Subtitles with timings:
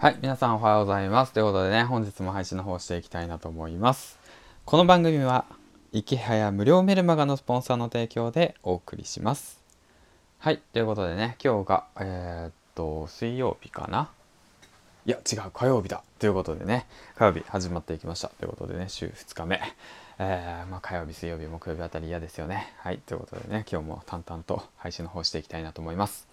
[0.00, 1.34] はい、皆さんおはようございます。
[1.34, 4.18] ということでね、本日も配信の方していきたいなと思います。
[4.64, 5.44] この番組は、
[5.92, 9.62] 池早無料メルマガのスポンサーの提供でお送りします。
[10.38, 14.08] はい、ということでね、今日が、えーっと、水曜日かな？
[15.04, 16.02] いや、違う、火曜日だ。
[16.18, 16.86] ということでね、
[17.16, 18.28] 火曜日始まっていきました。
[18.28, 19.60] ということでね、週2日目。
[20.18, 22.72] えーまあ、火曜日、水曜日、木曜日あたり嫌ですよね。
[22.78, 26.26] はい、ということでね、今日も淡々と配信の方していきたいなと思います。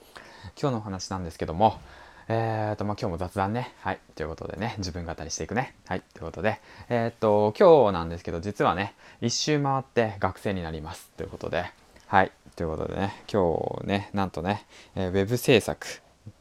[0.58, 1.82] 今日のお話なんですけども、
[2.30, 3.74] えーと、まあ、今日も雑談ね。
[3.80, 4.00] はい。
[4.16, 5.76] ということでね、自分語りしていくね。
[5.88, 6.02] はい。
[6.14, 11.10] ということで、えーっと、今日なんですけど、実はね、一周回って学生になります。
[11.16, 11.72] ということで、
[12.08, 12.32] はい。
[12.58, 15.88] ということでね、今日ね、なんとね、えーウェブ制作、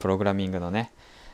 [0.01, 0.91] プログラミングのね、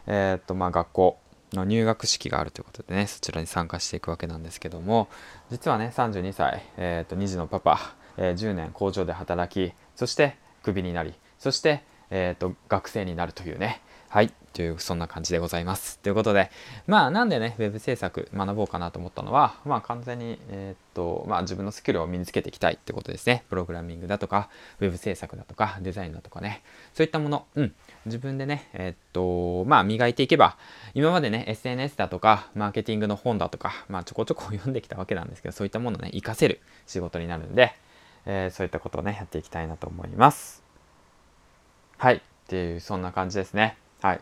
[0.06, 1.18] えーっと、まあ、学校
[1.54, 5.08] の入学式があるということでね、そちらに参加していくわけなんですけども、
[5.50, 13.80] 実はね、32歳、えーっと、2児のパパ、えー10年工場で働き、そしてクビになり、そして、えー、と学生になるというね
[14.12, 14.30] はい。
[14.52, 15.98] というそんな感じでございます。
[16.00, 16.50] ということで
[16.86, 23.44] まあなんでねウェブ制作学ぼうかなと思ったのはまあ完全にえっ、とまあ自分のスキルを身につけていきたいってことですね。
[23.48, 26.62] プログラミングだとかウェブ制作だとかデザインだとかね。
[26.92, 27.46] そういったもの。
[27.54, 27.74] うん。
[28.04, 30.58] 自分でねえっ、とまあ磨いていけば
[30.92, 37.72] 今までね SNS だとかマーケティングの本だとかまあちょこちょこ読んできたわけなんですけどそういったものをね活かせる仕事になるんで、
[38.26, 40.62] えーそういったことをねやっていきたいなと思います。
[41.96, 42.16] はい。
[42.16, 43.78] っていう、そんな感じですね。
[44.02, 44.20] はい。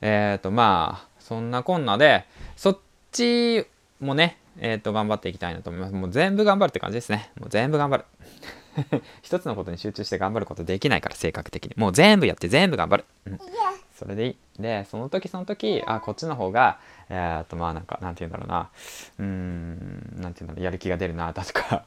[0.00, 2.24] えっ、と、まあ、そんなこんなで、
[2.56, 2.78] そっ
[3.10, 3.66] ち
[4.00, 5.94] もね、えっ、と、頑張っていきたいなと思います。
[5.94, 7.30] もう全部頑張るって感じですね。
[7.38, 8.04] もう全部頑張る。
[9.22, 11.74] 一つのことに集中して頑張ることできないから、性格的に。
[11.76, 13.04] もう全部やって全部頑張る。
[13.26, 13.38] うん。
[13.92, 14.36] それでいい。
[14.62, 18.70] で、その時その時、あ、こっちの方が、えっ、と、まあなんか、なんて言うんだろうな。
[19.18, 21.84] うん、なんて言うんだろう、やる気が出るな、だとか、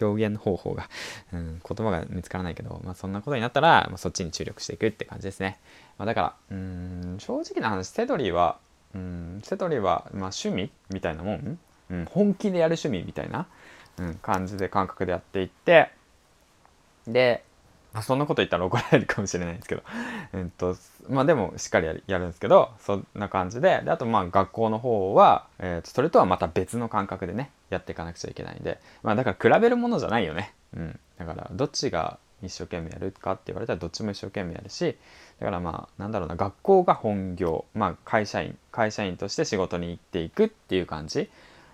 [0.00, 0.88] 表現方法が、
[1.32, 5.58] うん、言葉が見つからないけど、まあそんなことになったら、まあ、そっちに注力していくって感じですね。
[5.98, 8.58] まあだから、うん、正直な話、セドリは、
[8.94, 11.58] うん、セドリは、まあ趣味みたいなもん、
[11.90, 13.46] うん、本気でやる趣味みたいな、
[13.98, 15.90] うん、感じで感覚でやっていって、
[17.06, 17.44] で、
[17.94, 19.82] あ、そんなこと言ったら怒られるかもしれないんですけど、
[20.32, 20.76] えっと、
[21.08, 30.54] まあでもしっかりやるんですけど、そんな感じで、であとまあ学校の方は、えーとそれとはまた別の感覚でね、やっていかなくちゃいけないんで、まあだから比べるものじゃないよね。
[30.76, 31.00] うん。
[31.18, 34.96] だからどっちが一生懸命やるかって言われたらどっちも一生懸命やるし、
[35.38, 41.30] だからまあなんだろうな、学校が本業、まあ会社員、会社員として仕事に行っていくっていう感じ。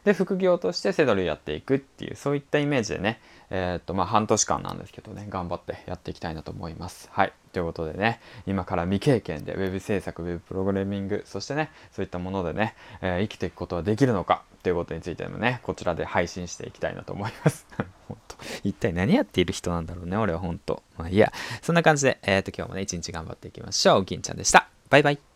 [0.08, 3.20] で副業としてセドリやっていくっていうそういったイメージでね
[3.50, 7.10] えーっとまあ半年間なんですけどね頑張ってやっていきたいなと思います。
[7.12, 7.32] はい。
[7.52, 17.66] ということでね今から未経験でウェブ制作ウェブプログラミングそしてねそういったものでね、えー生きていくことはできるのかということについてもねこちらで配信していきたいなと思います。
[18.08, 18.36] 本当。
[18.64, 20.82] 一体何やっている人なんだろうね俺は本当。
[20.96, 21.30] まあいいや。
[21.60, 24.04] そんな感じでえーっと今日もね一日頑張っていきましょう。
[24.06, 24.70] 銀ちゃんでした。
[24.88, 25.27] バイバイ。